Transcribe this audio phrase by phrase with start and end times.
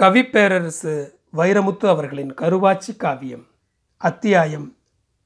[0.00, 0.92] கவிப்பேரரசு
[1.38, 3.46] வைரமுத்து அவர்களின் கருவாச்சி காவியம்
[4.00, 4.66] அத்தியாயம்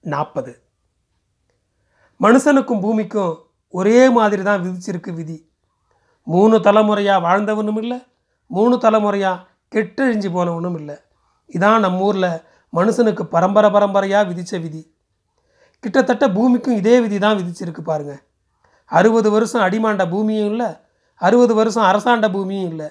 [0.05, 0.53] நாற்பது
[2.21, 3.35] மனுஷனுக்கும் பூமிக்கும்
[3.75, 5.37] ஒரே மாதிரி தான் விதிச்சிருக்கு விதி.
[6.27, 7.99] மூணு தலைமுறையாக வாழ்ந்தவனும் இல்லை
[8.51, 10.97] மூணு தலைமுறையாக கெட்டழிஞ்சு போனவனும் இல்லை.
[11.51, 12.31] இதான் நம்ம ஊரில்
[12.73, 14.83] மனுஷனுக்கு பரம்பரை பரம்பரையாக விதித்த விதி.
[15.85, 18.23] கிட்டத்தட்ட பூமிக்கும் இதே விதி தான் விதிச்சிருக்கு பாருங்கள்
[18.91, 20.73] அறுபது வருஷம் அடிமாண்ட பூமியும் இல்லை
[21.21, 22.91] அறுபது வருஷம் அரசாண்ட பூமியும் இல்லை.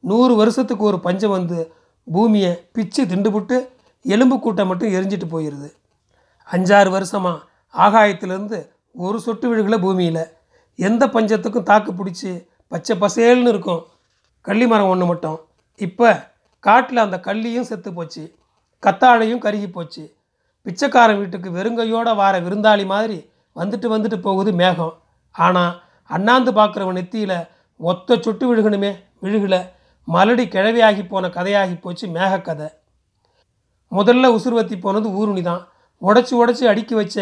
[0.00, 1.72] நூறு வருஷத்துக்கு ஒரு பஞ்சம் வந்து
[2.06, 3.56] பூமியை பிச்சு திண்டுபுட்டு
[4.04, 5.68] எலும்பு கூட்டம் மட்டும் எரிஞ்சிட்டு போயிடுது
[6.52, 7.44] அஞ்சாறு வருஷமாக
[7.74, 8.58] ஆகாயத்திலேருந்து
[8.94, 10.24] ஒரு சொட்டு விழுகலை பூமியில்.
[10.74, 12.30] எந்த பஞ்சத்துக்கும் தாக்கு பிடிச்சி
[12.68, 13.82] பச்சை பசேல்னு இருக்கும்.
[14.40, 15.38] கள்ளி மரம் ஒன்று மட்டும்.
[15.76, 16.30] இப்போ
[16.60, 18.34] காட்டில் அந்த கள்ளியும் செத்து போச்சு.
[18.82, 20.14] கத்தாழையும் கருகி போச்சு.
[20.62, 24.94] பிச்சைக்காரன் வீட்டுக்கு வெறுங்கையோட வார விருந்தாளி மாதிரி வந்துட்டு வந்துட்டு போகுது மேகம்.
[25.30, 28.92] ஆனால் அண்ணாந்து பார்க்குறவன் நெத்தியில் ஒத்த சொட்டு விழுகணுமே
[29.22, 29.60] விழுகலை.
[30.08, 32.68] மலடி கிழவியாகி போன கதையாகி போச்சு மேகக்கதை
[33.92, 35.62] முதல்ல உசுர்வத்தி போனது ஊருணி தான்
[36.02, 37.16] உடச்சி உடச்சி அடுக்கி வச்ச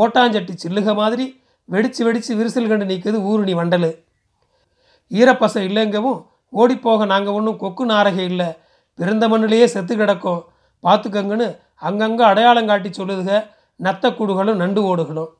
[0.00, 1.26] ஓட்டாஞ்சட்டி சில்லுக மாதிரி
[1.68, 3.90] வெடிச்சு வெடிச்சு விரிசல் கண்டு நிற்குது ஊருணி வண்டல்.
[5.10, 6.18] ஈரப்பசை இல்லைங்கவும்
[6.52, 8.48] ஓடிப்போக நாங்கள் ஒன்றும் கொக்கு நாரகை இல்லை.
[8.98, 10.40] பிறந்த மண்ணிலேயே செத்து கிடக்கும்.
[10.84, 11.48] பார்த்துக்கங்கன்னு
[11.88, 13.30] அங்கங்கே அடையாளம் காட்டி சொல்லுதுக
[13.80, 15.30] நத்தக்கூடுகளும் நண்டு ஓடுகளும்.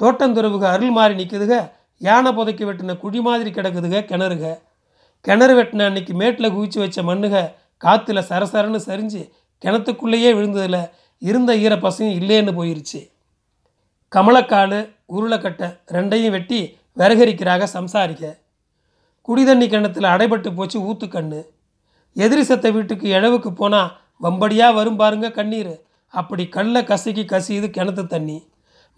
[0.00, 1.54] தோட்டந்துறவுக அருள் மாறி நிற்குதுக
[2.00, 4.46] யானை புதைக்கி வெட்டின குழி மாதிரி கிடக்குதுக கிணறுக.
[5.26, 7.36] கிணறு வெட்டின அன்னைக்கு மேட்டில் குவிச்சு வச்ச மண்ணுக
[7.84, 9.22] காற்றுல சரசரன்னு சரிஞ்சு
[9.62, 10.82] கிணத்துக்குள்ளேயே விழுந்ததில்
[11.22, 13.00] இருந்த ஈர பசங்க இல்லேன்னு போயிருச்சு.
[14.12, 14.78] கமலக்கால்
[15.16, 16.60] உருளைக்கட்டை ரெண்டையும் வெட்டி
[16.98, 18.26] விறகரிக்கிறாக சம்சாரிக்க.
[19.28, 21.40] குடிதண்ணி கிணத்துல அடைபட்டு போச்சு ஊத்துக்கண்ணு
[22.16, 23.92] எதிரி செத்த வீட்டுக்கு இழவுக்கு போனால்
[24.24, 25.74] வம்படியாக வரும் பாருங்க கண்ணீர்.
[26.14, 28.38] அப்படி கல்லை கசக்கி கசியுது கிணத்து தண்ணி.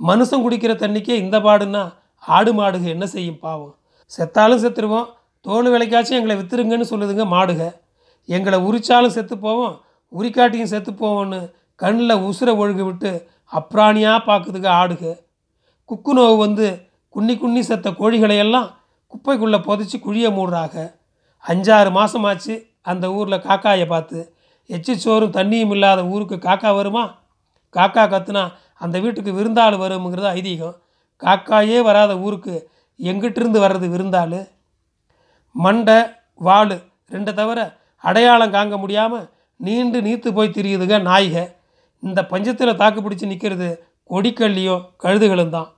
[0.00, 1.84] மனுஷன் குடிக்கிற தண்ணிக்கே இந்த பாடுன்னா
[2.18, 3.74] ஆடு மாடுக என்ன செய்யும் பாவம்.
[4.18, 5.08] செத்தாலும் செத்துருவோம்
[5.40, 7.62] தோல் விலைக்காச்சும் எங்களை வித்துருங்கன்னு சொல்லுதுங்க மாடுக.
[8.28, 9.74] எங்களை உரிச்சாலும் செத்து போவோம்
[10.12, 11.38] உரிக்காட்டியும் செத்து போவோன்னு
[11.74, 13.10] கண்ணில் உசுரை ஒழுக விட்டு
[13.52, 15.04] அப்ராணியாக பார்க்குதுங்க ஆடுக.
[15.84, 16.66] குக்கு நோவு வந்து
[17.14, 18.68] குன்னி குன்னி செத்த கோழிகளையெல்லாம்
[19.12, 20.74] குப்பைக்குள்ளே புதைச்சி குழிய மூடுறாக.
[21.44, 24.18] அஞ்சாறு மாதமாச்சு அந்த ஊரில் காக்காயை பார்த்து
[24.66, 27.04] எச்சி சோறும் தண்ணியும் இல்லாத ஊருக்கு காக்கா வருமா?
[27.74, 28.42] காக்கா கத்துனா
[28.84, 30.76] அந்த வீட்டுக்கு விருந்தாள் வருங்கிறது ஐதீகம்.
[31.22, 32.54] காக்காயே வராத ஊருக்கு
[33.00, 34.38] எங்கிட்டிருந்து வர்றது விருந்தாள்?
[35.64, 35.98] மண்டை
[36.46, 36.76] வாள்
[37.14, 37.60] ரெண்டை தவிர
[38.04, 39.26] அடையாளம் காங்க முடியாமல்
[39.60, 41.36] நீண்டு நீத்து போய் திரியுதுங்க நாய்க.
[42.02, 43.68] இந்த பஞ்சத்தில் தாக்கு பிடிச்சி நிற்கிறது
[44.10, 45.68] கொடிக்கல்லியும் கழுதுகளும் தான்.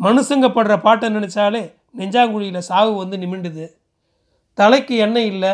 [0.00, 1.62] மனுஷங்க படுற பாட்டை நினச்சாலே
[1.98, 3.66] நெஞ்சாங்குழியில் சாவு வந்து நிமிண்டுது.
[4.58, 5.52] தலைக்கு எண்ணெய் இல்லை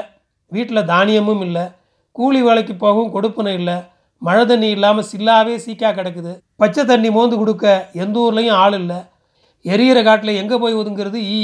[0.53, 1.65] வீட்டில் தானியமும் இல்லை
[2.17, 3.77] கூலி வேலைக்கு போகவும் கொடுப்பனை இல்லை
[4.23, 6.33] மழை தண்ணி இல்லாமல் சில்லாவே சீக்கா கிடக்குது.
[6.61, 7.67] பச்சை தண்ணி மோந்து கொடுக்க
[8.03, 8.99] எந்த ஊர்லேயும் ஆள் இல்லை.
[9.65, 11.43] எரியிற காட்டில் எங்கே போய் ஒதுங்கிறது ஈ?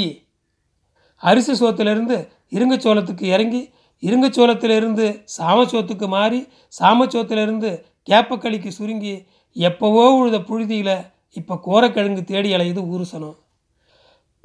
[1.23, 2.17] அரிசி சோத்திலிருந்து
[2.51, 3.61] இருங்கச்சோளத்துக்கு இறங்கி
[4.03, 5.05] இருங்கச்சோளத்திலிருந்து
[5.37, 6.47] சாமச்சோத்துக்கு மாறி
[6.79, 10.95] சாமச்சோத்திலிருந்து கேப்பக்களிக்கு சுருங்கி எப்போவோ உழுத புழுதியில்
[11.31, 13.37] இப்போ கோரக்கிழங்கு தேடி அலையுது ஊருசனம்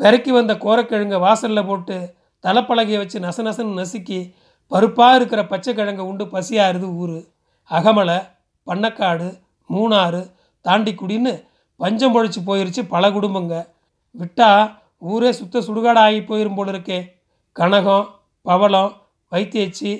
[0.00, 1.96] பெருக்கி வந்த கோரக்கிழங்கை வாசலில் போட்டு
[2.44, 4.32] தலைப்பலகையை வச்சு நச நசன்னு நசுக்கி
[4.70, 7.18] பருப்பாக இருக்கிற பச்சை கிழங்கை உண்டு பசியாருது ஊர்.
[7.70, 8.18] அகமலை
[8.66, 9.28] பண்ணக்காடு
[9.70, 10.22] மூணாறு
[10.64, 11.34] தாண்டிக்குடின்னு
[11.80, 13.54] பஞ்சம் பொழைச்சி போயிருச்சு பல குடும்பங்க.
[14.14, 16.98] விட்டால் ஊரே சுத்த சுடுகாடு ஆகி போயிடும் போல இருக்கே.
[17.56, 18.06] கனகம்
[18.46, 18.92] பவளம்
[19.32, 19.90] வைத்தியச்சி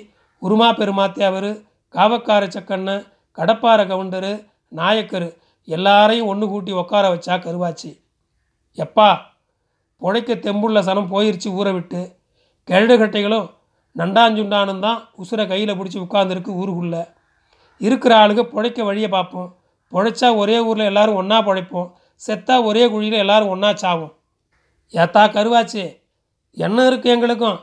[0.41, 1.49] உருமா பெருமாத்தியாவர்
[1.95, 2.95] காவக்கார சக்கண்ணு
[3.37, 4.31] கடப்பார கவுண்டரு
[4.79, 5.27] நாயக்கர்
[5.67, 7.91] எல்லாரையும் ஒன்று கூட்டி உட்கார வச்சா கருவாச்சி.
[8.77, 9.09] எப்பா
[10.01, 12.01] புழைக்க தெம்புள்ள சனம் போயிருச்சு ஊரை விட்டு.
[12.69, 13.47] கெழடுகட்டைகளும்
[13.95, 17.03] நண்டாஞ்சுண்டானும் தான் உசுரை கையில் பிடிச்சி உட்காந்துருக்கு ஊருக்குள்ளே.
[17.81, 19.49] இருக்கிற ஆளுங்க புழைக்க வழியை பார்ப்போம்
[19.91, 21.89] புழைச்சா ஒரே ஊரில் எல்லாரும் ஒன்றா பிழைப்போம்.
[22.27, 24.13] செத்தா ஒரே குழியில் எல்லாரும் ஒன்றா சாவோம்.
[24.91, 26.01] ஏத்தா கருவாச்சு.
[26.51, 27.59] என்ன இருக்குது எங்களுக்கும்?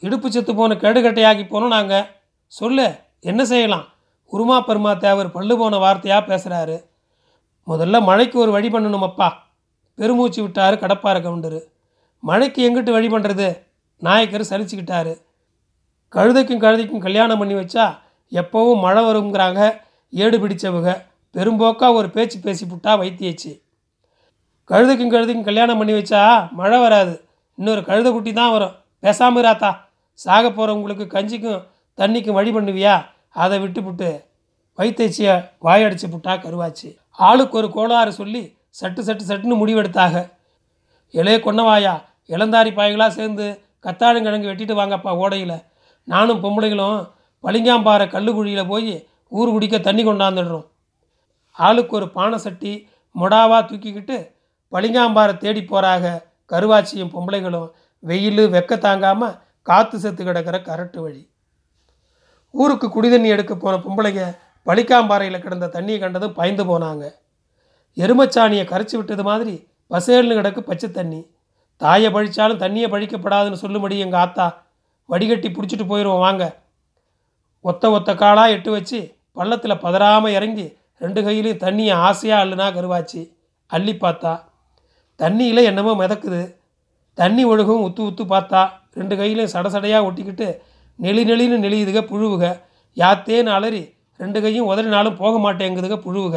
[0.00, 2.08] இடுப்பு செத்து போன கெடுகட்டையாக்கி போனோம் நாங்கள்
[2.46, 2.86] சொல்லு
[3.20, 3.88] என்ன செய்யலாம்?
[4.32, 6.88] உருமா பெருமா தேவர் பல்லு போன வார்த்தையாக பேசுகிறாரு
[7.66, 9.32] முதல்ல மழைக்கு ஒரு வழி பண்ணணுமப்பா.
[9.94, 11.60] பெருமூச்சு விட்டார் கடப்பார கவுண்டர்.
[12.18, 13.62] மழைக்கு எங்கிட்டு வழி பண்ணுறது
[13.96, 15.12] நாயக்கர் சலிச்சுக்கிட்டாரு.
[16.12, 17.98] கழுதைக்கும் கழுதைக்கும் கல்யாணம் பண்ணி வச்சா
[18.32, 19.80] எப்போவும் மழை வருங்கிறாங்க
[20.10, 21.02] ஏடு பிடிச்சவங்க.
[21.34, 23.60] பெரும்போக்காக ஒரு பேச்சு பேசி புட்டா வைத்தியச்சு.
[24.70, 26.20] கழுதுக்கும் கழுதுக்கும் கல்யாணம் பண்ணி வச்சா
[26.58, 27.14] மழை வராது.
[27.58, 28.74] இன்னொரு கழுதை குட்டி தான் வரும்.
[29.02, 29.70] பேசாம இராத்தா
[30.24, 31.64] சாக போகிறவங்களுக்கு கஞ்சிக்கும்
[31.98, 32.94] தண்ணிக்கும் வழி பண்ணுவியா?
[33.42, 34.10] அதை விட்டுப்புட்டு
[34.78, 35.34] வைத்தேச்சியை
[35.66, 36.88] வாயடிச்சு புட்டா கருவாச்சு.
[37.28, 38.42] ஆளுக்கு ஒரு கோளாறு சொல்லி
[38.80, 40.14] சட்டு சட்டு சட்டுன்னு முடிவெடுத்தாக.
[41.14, 41.94] இளைய கொன்னவாயா
[42.34, 43.46] இளந்தாரி பாய்களாக சேர்ந்து
[43.84, 45.56] கத்தாழங்கிழங்கு வெட்டிட்டு வாங்கப்பா ஓடையில்.
[46.08, 47.00] நானும் பொம்பளைகளும்
[47.44, 48.92] பளிங்காம்பாறை கல்லுக்குழியில் போய்
[49.28, 50.66] ஊர் குடிக்க தண்ணி கொண்டாந்துடுறோம்.
[51.56, 52.72] ஆளுக்கு ஒரு பானை சட்டி
[53.14, 54.16] மொடாவாக தூக்கிக்கிட்டு
[54.72, 56.04] பளிங்காம்பாரை தேடி போகிறாக
[56.52, 57.68] கருவாச்சியும் பொம்பளைகளும்
[58.02, 59.38] வெயில் வெக்க தாங்காமல்
[59.68, 61.22] காற்று செத்து கிடக்கிற கரட்டு வழி.
[62.54, 64.22] ஊருக்கு குடிதண்ணி எடுக்க போன பொம்பளைங்க
[64.66, 67.04] பளிக்காம்பாறையில் கிடந்த தண்ணியை கண்டதும் பயந்து போனாங்க.
[67.96, 69.54] எருமச்சாணியை கரைச்சி விட்டது மாதிரி
[69.90, 71.20] பசேல்னு கிடக்கு பச்சை தண்ணி.
[71.76, 74.46] தாயை பழிச்சாலும் தண்ணியை பழிக்கப்படாதுன்னு சொல்லும்படி எங்கள் ஆத்தா
[75.08, 76.44] வடிகட்டி பிடிச்சிட்டு போயிடுவோம் வாங்க.
[77.64, 78.98] ஒத்த ஒத்த காலாக எட்டு வச்சு
[79.38, 80.66] பள்ளத்தில் பதறாமல் இறங்கி
[81.04, 83.20] ரெண்டு கையிலையும் தண்ணியை ஆசையாக அள்ளுனா கருவாச்சு.
[83.70, 84.32] அள்ளி பார்த்தா
[85.20, 86.42] தண்ணியில் என்னமோ மிதக்குது.
[87.18, 88.62] தண்ணி ஒழுகும் உத்து உத்து பார்த்தா
[88.98, 90.46] ரெண்டு கையிலையும் சடசடையாக ஒட்டிக்கிட்டு
[90.98, 92.44] நெளி நெளின்னு நெளியுதுக புழுவுக.
[92.96, 93.82] யாத்தேன்னு அலறி
[94.20, 96.36] ரெண்டு கையும் உதறினாலும் போக மாட்டேங்குதுக புழுவுக.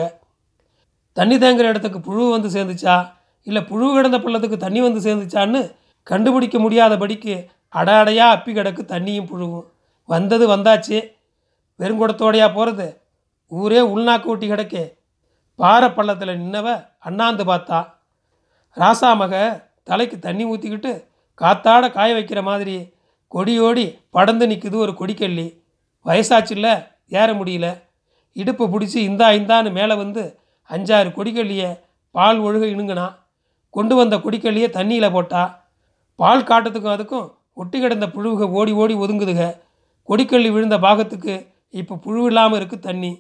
[1.18, 2.96] தண்ணி தேங்குற இடத்துக்கு புழு வந்து சேர்ந்துச்சா?
[3.48, 5.62] இல்லை புழு கிடந்த பள்ளத்துக்கு தண்ணி வந்து சேர்ந்துச்சான்னு
[6.08, 7.36] கண்டுபிடிக்க முடியாதபடிக்கு
[7.80, 9.66] அட அடையாக அப்பி கிடக்கு தண்ணியும் புழுவும்.
[10.10, 10.98] வந்தது வந்தாச்சு.
[11.80, 12.88] வெறுங்குடத்தோடையா போகிறது
[13.52, 14.84] ஊரே உள்நாக்கு ஊட்டி கிடக்கே.
[15.56, 16.68] பாறை பள்ளத்தில் நின்னவ
[17.00, 17.80] அண்ணாந்து பார்த்தா
[18.78, 19.34] ராசாமக
[19.84, 20.92] தலைக்கு தண்ணி ஊற்றிக்கிட்டு
[21.42, 22.76] காத்தாட காய வைக்கிற மாதிரி
[23.32, 23.86] கொடியோடி
[24.16, 25.48] படந்து நிற்குது ஒரு கொடிக்கல்லி.
[26.06, 26.68] வயசாச்சுல்ல
[27.20, 27.68] ஏற முடியல.
[28.36, 30.24] இடுப்பு பிடிச்சி இந்தா இந்தான்னு மேலே வந்து
[30.70, 31.70] அஞ்சாறு கொடிக்கல்லியை
[32.16, 33.08] பால் ஒழுக இணுங்கினா
[33.70, 35.44] கொண்டு வந்த கொடிக்கல்லியை தண்ணியில் போட்டா
[36.20, 37.28] பால் காட்டுறதுக்கும் அதுக்கும்
[37.62, 39.44] ஒட்டி கிடந்த புழுவுக ஓடி ஓடி ஒதுங்குதுக.
[40.10, 41.34] கொடிக்கல்லி விழுந்த பாகத்துக்கு
[41.74, 43.12] இப்போ புழு இல்லாமல் இருக்குது தண்ணி.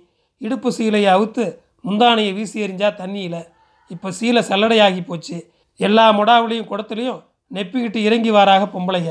[0.41, 1.43] இடுப்பு சீலையை அவுத்து
[1.85, 3.39] முந்தானையை வீசி எறிஞ்சா தண்ணியில்.
[3.93, 5.37] இப்போ சீலை சல்லடையாகி போச்சு.
[5.79, 9.09] எல்லா முடாவுலையும் குடத்துலையும் நெப்பிக்கிட்டு இறங்கி வாராக பொம்பளைய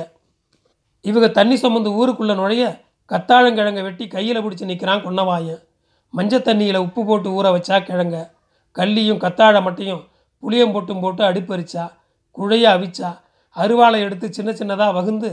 [1.05, 2.65] இவங்க தண்ணி சுமந்து ஊருக்குள்ளே நுழைய
[3.11, 5.61] கத்தாழங்கிழங்க வெட்டி கையில் பிடிச்சி நிற்கிறான் கொன்னவாயன்.
[6.15, 8.17] மஞ்சள் தண்ணியில் உப்பு போட்டு ஊற வச்சா கிழங்க.
[8.77, 10.03] கல்லியும் கத்தாழை மட்டையும்
[10.43, 11.85] புளியம் போட்டும் போட்டு அடுப்பரிச்சா
[12.37, 13.09] குழைய அவிச்சா
[13.57, 15.31] அருவாளை எடுத்து சின்ன சின்னதாக வகுந்து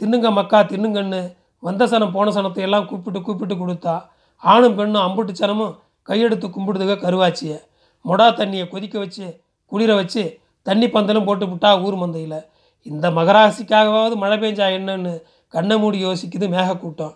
[0.00, 1.20] தின்னுங்க மக்கா தின்னுங்கன்னு
[1.62, 3.94] வந்த சனம் போன சனத்தை எல்லாம் கூப்பிட்டு கூப்பிட்டு கொடுத்தா.
[4.42, 5.74] ஆணும் பெண்ணும் அம்புட்டு சனமும்
[6.08, 7.58] கையெடுத்து கும்பிடுதுக கருவாச்சியை.
[8.08, 9.26] மொடா தண்ணியை கொதிக்க வச்சு
[9.72, 10.22] குளிர வச்சு
[10.62, 12.40] தண்ணி பந்தலும் போட்டு விட்டா ஊர் மந்தையில்.
[12.82, 15.12] இந்த மகராசிக்காகவாவது மழை பெஞ்சா என்னன்னு
[15.48, 17.14] கண்ணை மூடி யோசிக்குது மேகக்கூட்டம்.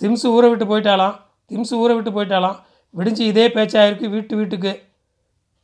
[0.00, 1.14] திம்சு ஊரை விட்டு போயிட்டாலாம்
[1.50, 2.56] திம்சு ஊரை விட்டு போயிட்டாலாம்
[2.94, 4.72] விடிஞ்சு இதே பேச்சாயிருக்கு வீட்டு வீட்டுக்கு.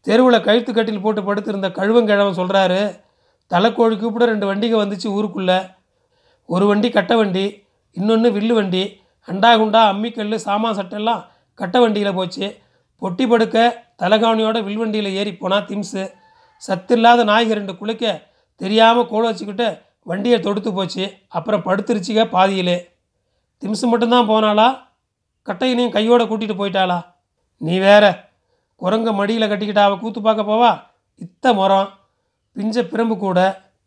[0.06, 2.80] தெருவில் கழுத்து கட்டில் போட்டு படுத்திருந்த கழுவங்கிழவன் சொல்கிறாரு
[3.50, 5.58] தலைக்கோழி கூப்பிட ரெண்டு வண்டிங்க வந்துச்சு ஊருக்குள்ளே.
[6.46, 7.44] ஒரு வண்டி கட்டை வண்டி
[7.96, 8.82] இன்னொன்று வில்லு வண்டி.
[9.28, 11.22] அண்டா குண்டா அம்மிக்கல் சாமான் சட்டெல்லாம்
[11.54, 12.46] கட்டை வண்டியில் போச்சு.
[13.02, 16.02] பொட்டி படுக்க தலைகாவணியோட வில்வண்டியில் ஏறி போனால் திம்ஸு
[16.66, 18.04] சத்தில்லாத நாய்கள் ரெண்டு குளிக்க
[18.56, 19.66] தெரியாமல் கோல் வச்சுக்கிட்டு
[20.02, 21.04] வண்டியை தொடுத்து போச்சு.
[21.28, 22.76] அப்புறம் படுத்துருச்சுங்க பாதியிலே.
[23.60, 24.68] திம்ஸு மட்டும்தான் போனாளா?
[25.46, 26.98] கட்டையினையும் கையோட கூட்டிகிட்டு போயிட்டாளா?
[27.56, 28.04] நீ வேற
[28.80, 30.70] குரங்க மடியில் கட்டிக்கிட்டு அவள் கூத்து பார்க்க போவா?
[31.24, 31.88] இத்த முறம்
[32.56, 33.38] பிஞ்ச பிரம்பு கூட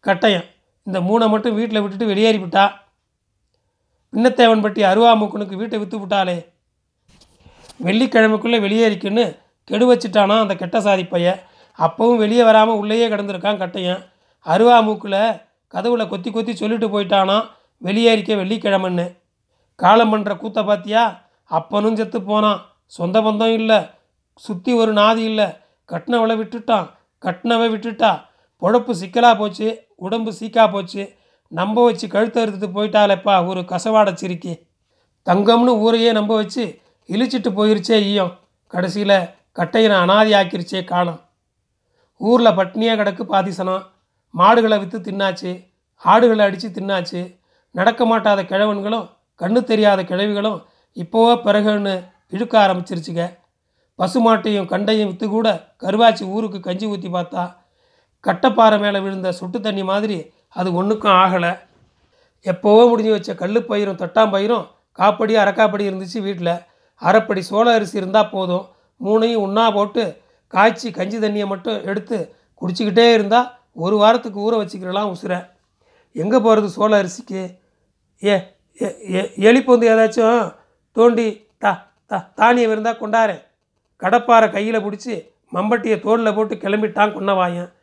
[0.05, 0.47] கட்டையம்.
[0.83, 2.71] இந்த மூணை மட்டும் வீட்டில் விட்டுட்டு வெளியேறி விட்டா?
[4.13, 6.45] பின்னத்தேவன்பட்டி அருவாமுக்கனுக்கு வீட்டை விற்று விட்டாளே.
[7.83, 9.25] வெள்ளிக்கிழமைக்குள்ளே வெளியேறிக்குன்னு
[9.71, 11.39] கெடு வச்சுட்டானா அந்த கெட்ட சாதி பையன்
[11.79, 14.01] அப்பவும் வெளியே வராமல் உள்ளேயே கிடந்திருக்கான் கட்டையன்.
[14.45, 15.21] அருவாமூக்கில்
[15.73, 17.37] கதவுல கொத்தி கொத்தி சொல்லிட்டு போயிட்டானா
[17.83, 19.05] வெளியேறிக்க வெள்ளிக்கிழமைன்னு.
[19.75, 21.03] காலம் பண்ணுற கூத்த பாத்தியா?
[21.57, 22.59] அப்பனும் செத்து போனான்.
[22.97, 23.79] சொந்த பந்தம் இல்லை.
[24.45, 25.47] சுற்றி ஒரு நாதி இல்லை.
[25.91, 26.87] கட்டினவளை விட்டுட்டான்.
[27.25, 28.11] கட்டினவை விட்டுட்டா.
[28.61, 29.67] பொழப்பு சிக்கலாக போச்சு.
[29.95, 31.03] உடம்பு சீக்கா போச்சு.
[31.51, 34.53] நம்ப வச்சு கழுத்தை அறுத்துட்டு போயிட்டாலேப்பா ஒரு கசவாட சிரிக்கி.
[35.25, 36.63] தங்கம்னு ஊரையே நம்ப வச்சு
[37.09, 38.33] இழிச்சிட்டு போயிருச்சே ஈயம்.
[38.73, 39.17] கடைசியில்
[39.57, 41.19] கட்டையனை அனாதி ஆக்கிருச்சே காலம்
[42.21, 43.85] ஊரில் பட்னியாக கிடக்கு பாதிசனம்
[44.33, 45.51] மாடுகளை விற்று தின்னாச்சு.
[46.03, 47.21] ஆடுகளை அடித்து தின்னாச்சு.
[47.75, 49.07] நடக்க மாட்டாத கிழவன்களும்
[49.41, 50.59] கண்ணு தெரியாத கிழவிகளும்
[50.97, 51.95] இப்போவோ பிறகுன்னு
[52.35, 53.23] இழுக்க ஆரம்பிச்சிருச்சுங்க
[53.99, 55.47] பசுமாட்டையும் கண்டையும் விற்று கூட
[55.83, 57.43] கருவாச்சி ஊருக்கு கஞ்சி ஊற்றி பார்த்தா
[58.23, 60.17] கட்டப்பாறை மேலே விழுந்த சொட்டு தண்ணி மாதிரி
[60.59, 61.51] அது ஒன்றுக்கும் ஆகலை.
[62.45, 64.65] எப்போவோ முடிஞ்சு வச்ச கல் பயிரும் தொட்டாம் தட்டாம்பயிரும்
[64.99, 66.53] காப்படி அரக்காப்படி இருந்துச்சு வீட்டில்
[67.01, 68.65] அரைப்படி சோள அரிசி இருந்தால் போதும்.
[69.03, 75.49] மூணையும் உண்ணா போட்டு காய்ச்சி கஞ்சி தண்ணியை மட்டும் எடுத்து குடிச்சிக்கிட்டே இருந்தால் ஒரு வாரத்துக்கு ஊற வச்சுக்கிறலாம் உசுரை.
[76.13, 77.57] எங்கே போகிறது சோள அரிசிக்கு?
[78.23, 78.43] ஏ
[78.81, 80.55] எ- எ- ஏதாச்சும்
[80.91, 83.43] தோண்டி தா தா தானியம் இருந்தால் கொண்டாரேன்
[83.97, 87.73] கடப்பாரை கையில் பிடிச்சி மம்பட்டியை தோளில் போட்டு கிளம்பிட்டான் கொன்னவாயன்.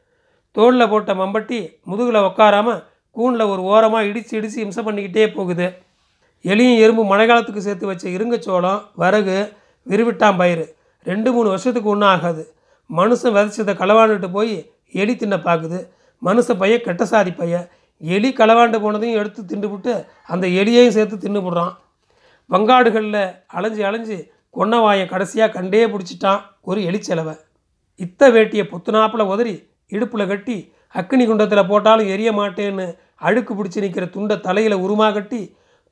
[0.51, 2.85] தோளில் போட்ட மம்பட்டி முதுகில் உட்காராமல்
[3.17, 5.75] கூனில் ஒரு ஓரமாக இடித்து இடித்து இம்சம் பண்ணிக்கிட்டே போகுது.
[6.43, 9.53] எலியும் எறும்பு மழை காலத்துக்கு சேர்த்து வச்ச இருங்கச்சோளம் வரகு
[9.89, 10.77] விரிவிட்டான் பயிறு.
[11.07, 12.43] ரெண்டு மூணு வருஷத்துக்கு ஒன்றும் ஆகாது
[12.90, 14.55] மனுஷன் விதைச்சதை களவாண்டுட்டு போய்
[14.93, 15.78] எலி தின்ன பார்க்குது
[16.23, 17.67] மனுஷ பையன் கெட்ட சாதி பையன்
[18.02, 19.93] எலி களவாண்டு போனதையும் எடுத்து தின்னுபிட்டு
[20.26, 21.75] அந்த எலியையும் சேர்த்து தின்னுபுடுறான்.
[22.50, 24.17] வங்காடுகளில் அலைஞ்சு அலைஞ்சு
[24.55, 27.35] கொன்னவாயன் கடைசியாக கண்டே பிடிச்சிட்டான் ஒரு எலிச்செலவை.
[28.00, 29.55] இத்த வேட்டியை புத்துனாப்பில் உதறி
[29.93, 30.57] இடுப்பில் கட்டி
[30.95, 32.87] அக்னி குண்டத்தில் போட்டாலும் எரிய மாட்டேன்னு
[33.17, 35.40] அழுக்கு பிடிச்சி நிற்கிற துண்டை தலையில் உருமா கட்டி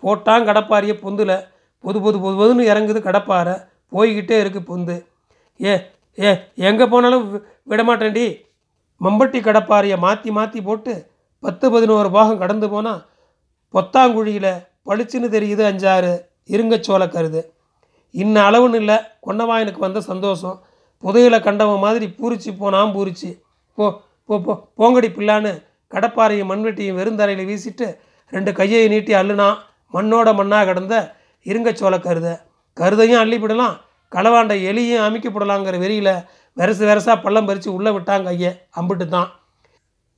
[0.03, 1.37] போட்டான் கடப்பாரியை பொந்தில்
[1.85, 3.55] பொது பொது பொது பொதுன்னு இறங்குது கடப்பாரை
[3.93, 5.07] போய்கிட்டே இருக்கு பொந்து.
[5.65, 5.81] ஏ
[6.21, 8.45] ஏ எங்கே போனாலும் வி- விடமாட்டேன்டி.
[9.01, 11.07] மம்பட்டி கடப்பாரியை மாற்றி மாற்றி போட்டு
[11.41, 13.07] பத்து பதினோரு பாகம் கடந்து போனால்
[13.75, 16.21] பொத்தாங்குழியில் பளிச்சுன்னு தெரியுது அஞ்சாறு.
[16.49, 17.43] இருங்கச்சோள கருது.
[18.11, 20.63] இன்ன அளவுன்னு இல்லை கொன்னவாயனுக்கு வந்த சந்தோஷம்.
[21.03, 23.41] புதையில கண்டவன் மாதிரி பூரிச்சு போனாம் பூரிச்சு.
[23.75, 27.99] போ போ போ போங்கடி பிள்ளான்னு கடப்பாறையும் மண்வெட்டியும் வெறுந்தரையில் வீசிட்டு
[28.31, 29.57] ரெண்டு கையை நீட்டி அள்ளுனா
[29.93, 31.15] மண்ணோட மண்ணாக கிடந்த
[31.45, 32.37] இருங்கச்சோள கருதை.
[32.77, 33.77] கருதையும் அள்ளிப்பிடலாம்
[34.13, 36.15] களவாண்ட எலியும் அமைக்கப்படலாங்கிற வெறியில்
[36.57, 39.29] வெரசு வெரசாக பள்ளம் பறித்து உள்ளே விட்டாங்க ஐய அம்பிட்டு தான்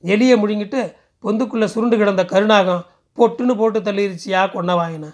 [0.03, 0.81] எலியை முழுங்கிட்டு
[1.23, 2.83] பொந்துக்குள்ளே சுருண்டு கிடந்த கருணாகம்
[3.17, 5.09] பொட்டுன்னு போட்டு தள்ளிருச்சியா கொன்னவாயனை.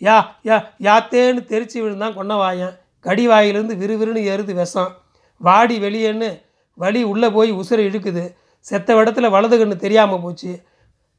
[0.00, 0.16] யா
[0.48, 2.74] யா யாத்தேன்னு தெரிச்சு விழுந்தான் கொன்னவாயன்.
[3.00, 4.92] கடி வாயிலிருந்து விறுவிறுன்னு எருது விஷம்.
[5.36, 6.30] வாடி வெளியேன்னு
[6.74, 8.24] வலி உள்ளே போய் உசுரை இழுக்குது.
[8.66, 10.52] செத்த இடத்துல வலது கண்ணு தெரியாமல் போச்சு.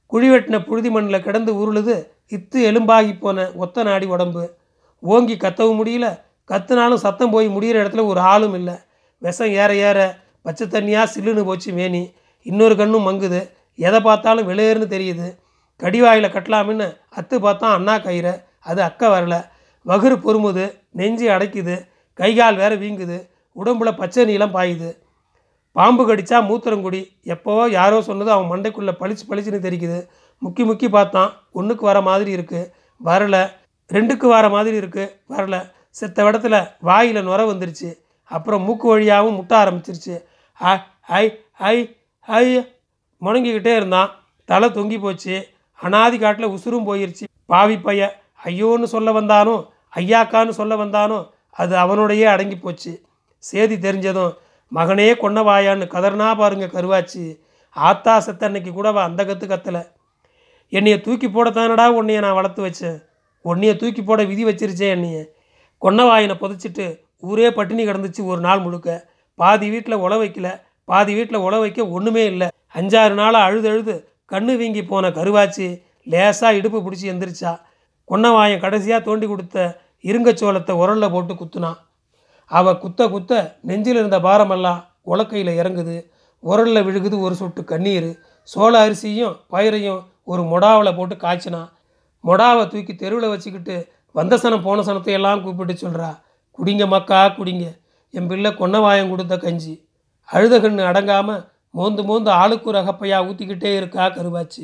[0.06, 1.96] குழி வெட்டின புழுதி மண்ணில் கிடந்து உருளுது
[2.36, 4.44] இத்து எலும்பாகி போன ஒத்த நாடி உடம்பு.
[5.02, 6.22] ஓங்கி கத்தவும் முடியல.
[6.48, 8.74] கத்துனாலும் சத்தம் போய் முடிகிற இடத்துல ஒரு ஆளும் இல்லை.
[9.18, 12.14] விஷம் ஏற ஏற பச்சை தண்ணியாக சில்லுன்னு போச்சு மேனி.
[12.42, 13.50] இன்னொரு கண்ணும் மங்குது.
[13.76, 15.38] எதை பார்த்தாலும் வெளியேறுன்னு தெரியுது.
[15.78, 18.44] கடிவாயில் கட்டலாமின்னு அத்து பார்த்தா அண்ணா கயிறை.
[18.60, 19.46] அது அக்கை வரல.
[19.86, 20.80] வகுறு பொறுமுது.
[20.92, 21.88] நெஞ்சு அடைக்குது.
[22.14, 23.30] கைகால் வேற வீங்குது.
[23.56, 24.98] உடம்புல பச்சை நீளம் பாயுது.
[25.72, 27.08] பாம்பு கடிச்சா மூத்திரங்குடி.
[27.24, 30.08] எப்போவோ யாரோ சொன்னது அவன் மண்டைக்குள்ளே பளிச்சு பளிச்சுன்னு தெரிக்குது.
[30.46, 31.32] முக்கி முக்கி பார்த்தான்.
[31.52, 32.70] ஒன்றுக்கு வர மாதிரி இருக்குது
[33.06, 33.52] வரல.
[33.94, 35.56] ரெண்டுக்கு வர மாதிரி இருக்குது வரல.
[36.00, 36.56] செத்த இடத்துல
[36.90, 37.90] வாயில் நுர வந்துருச்சு.
[38.32, 40.16] அப்புறம் மூக்கு வழியாகவும் முட்ட ஆரம்பிச்சிருச்சு.
[40.60, 40.78] ஐ
[41.20, 41.24] ஐ
[41.72, 41.78] ஐ
[42.28, 42.46] ஐ
[43.22, 44.12] முணங்கிக்கிட்டே இருந்தான்.
[44.46, 45.36] தலை தொங்கி போச்சு.
[45.80, 47.26] அனாதி காட்டில் உசுரும் போயிருச்சு.
[47.46, 48.02] பாவி பைய
[48.46, 49.56] ஐயோன்னு சொல்ல வந்தானோ
[49.96, 51.20] ஐயாக்கான்னு சொல்ல வந்தானோ
[51.50, 52.92] அது அவனோடையே அடங்கி போச்சு.
[53.38, 54.34] சேதி தெரிஞ்சதும்
[54.72, 57.24] மகனே கொன்னவாயான்னு கதர்னா பாருங்க கருவாச்சு.
[57.76, 59.82] ஆத்தா செத்த அன்னைக்கு கூட அந்த கற்று கத்தலை.
[60.72, 63.00] என்னையை தூக்கி போடத்தானடா உன்னைய நான் வளர்த்து வச்சேன்.
[63.46, 65.20] உன்னைய தூக்கி போட விதி வச்சிருச்சே என்னைய
[65.82, 66.86] கொன்னவாயினை புதைச்சிட்டு
[67.30, 68.90] ஊரே பட்டினி கிடந்துச்சு ஒரு நாள் முழுக்க.
[69.40, 70.48] பாதி வீட்டில் உழ வைக்கல.
[70.90, 72.48] பாதி வீட்டில் உழ வைக்க ஒன்றுமே இல்லை.
[72.76, 73.96] அஞ்சாறு நாளாக அழுது அழுது
[74.32, 75.68] கண்ணு வீங்கி போன கருவாச்சி
[76.04, 77.52] லேசாக இடுப்பு பிடிச்சி எந்திரிச்சா.
[78.10, 79.58] கொன்னவாயன் கடைசியாக தோண்டி கொடுத்த
[80.04, 81.80] இருங்கச்சோளத்தை உரலில் போட்டு குத்துனான்
[82.52, 83.34] அவள் குத்த குத்த
[83.70, 84.80] நெஞ்சில் இருந்த பாரமெல்லாம்
[85.12, 85.98] உலக்கையில் இறங்குது.
[86.44, 88.10] உரலில் விழுகுது ஒரு சொட்டு கண்ணீர்.
[88.44, 91.70] சோள அரிசியும் பயிரையும் ஒரு மொடாவில் போட்டு காய்ச்சினான்
[92.24, 93.76] மொடாவை தூக்கி தெருவில் வச்சுக்கிட்டு
[94.16, 96.10] வந்த சனம் போன சனத்தை எல்லாம் கூப்பிட்டு சொல்கிறா
[96.60, 97.66] குடிங்க மக்கா குடிங்க.
[98.14, 99.74] என் பிள்ளை கொன்னவாயம் கொடுத்த கஞ்சி.
[100.30, 101.42] அழுத கண்ணு அடங்காமல்
[101.78, 104.64] மோந்து மோந்து ஆளுக்கு ரகப்பையாக ஊற்றிக்கிட்டே இருக்கா கருவாச்சு.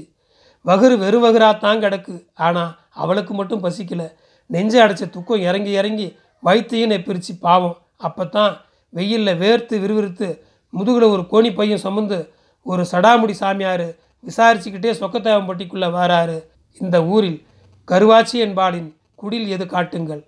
[0.65, 2.15] வகுறு வெறு வகுறாத்தான் கிடக்கு.
[2.45, 2.71] ஆனால்
[3.03, 4.03] அவளுக்கு மட்டும் பசிக்கல.
[4.49, 6.07] நெஞ்சு அடைச்ச துக்கம் இறங்கி இறங்கி
[6.43, 7.77] வயிற்றையும் நெப்பிரிச்சு பாவம்.
[8.07, 8.53] அப்போ தான்
[8.93, 10.27] வெயிலில் வேர்த்து விறுவிறுத்து
[10.73, 12.19] முதுகில் ஒரு கோணி பையன் சுமந்து
[12.65, 13.87] ஒரு சடாமுடி சாமியார்
[14.23, 16.37] விசாரிச்சுக்கிட்டே சொக்கத்தேவம்பட்டிக்குள்ளே வராரு.
[16.79, 17.45] இந்த ஊரில்
[17.87, 20.23] கருவாச்சி என்பாளின் குடில் எது காட்டுங்கள்?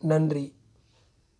[0.00, 0.54] நன்றி.